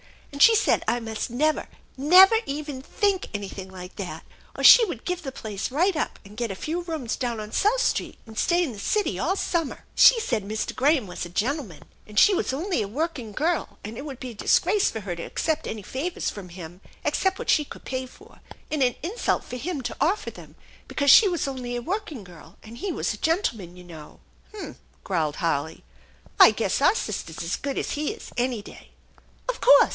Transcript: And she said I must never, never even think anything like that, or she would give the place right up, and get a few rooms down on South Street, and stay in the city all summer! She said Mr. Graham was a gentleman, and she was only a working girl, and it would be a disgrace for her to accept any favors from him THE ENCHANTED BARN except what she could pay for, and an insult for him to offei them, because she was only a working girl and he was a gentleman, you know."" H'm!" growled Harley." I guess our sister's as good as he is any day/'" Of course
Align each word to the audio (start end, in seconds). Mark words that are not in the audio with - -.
And 0.31 0.41
she 0.41 0.55
said 0.55 0.83
I 0.87 0.99
must 0.99 1.29
never, 1.29 1.67
never 1.95 2.33
even 2.47 2.81
think 2.81 3.27
anything 3.33 3.69
like 3.69 3.97
that, 3.97 4.25
or 4.57 4.63
she 4.63 4.83
would 4.85 5.05
give 5.05 5.21
the 5.21 5.31
place 5.31 5.69
right 5.69 5.95
up, 5.95 6.17
and 6.25 6.35
get 6.37 6.49
a 6.49 6.55
few 6.55 6.81
rooms 6.81 7.15
down 7.15 7.39
on 7.39 7.51
South 7.51 7.79
Street, 7.81 8.17
and 8.25 8.35
stay 8.35 8.63
in 8.63 8.71
the 8.71 8.79
city 8.79 9.19
all 9.19 9.35
summer! 9.35 9.85
She 9.93 10.19
said 10.19 10.43
Mr. 10.47 10.75
Graham 10.75 11.05
was 11.05 11.23
a 11.25 11.29
gentleman, 11.29 11.83
and 12.07 12.17
she 12.17 12.33
was 12.33 12.51
only 12.51 12.81
a 12.81 12.87
working 12.87 13.31
girl, 13.33 13.77
and 13.83 13.95
it 13.95 14.03
would 14.05 14.19
be 14.19 14.31
a 14.31 14.33
disgrace 14.33 14.89
for 14.89 15.01
her 15.01 15.15
to 15.15 15.21
accept 15.21 15.67
any 15.67 15.83
favors 15.83 16.31
from 16.31 16.49
him 16.49 16.55
THE 16.55 16.63
ENCHANTED 16.63 16.81
BARN 16.81 17.01
except 17.11 17.37
what 17.39 17.49
she 17.51 17.63
could 17.65 17.85
pay 17.85 18.07
for, 18.07 18.39
and 18.71 18.81
an 18.81 18.95
insult 19.03 19.43
for 19.43 19.57
him 19.57 19.81
to 19.81 19.93
offei 20.01 20.33
them, 20.33 20.55
because 20.87 21.11
she 21.11 21.27
was 21.29 21.47
only 21.47 21.75
a 21.75 21.81
working 21.83 22.23
girl 22.23 22.57
and 22.63 22.77
he 22.79 22.91
was 22.91 23.13
a 23.13 23.17
gentleman, 23.17 23.77
you 23.77 23.83
know."" 23.83 24.19
H'm!" 24.55 24.77
growled 25.03 25.35
Harley." 25.35 25.83
I 26.39 26.49
guess 26.49 26.81
our 26.81 26.95
sister's 26.95 27.43
as 27.43 27.55
good 27.55 27.77
as 27.77 27.91
he 27.91 28.11
is 28.11 28.31
any 28.37 28.63
day/'" 28.63 28.87
Of 29.49 29.61
course 29.61 29.89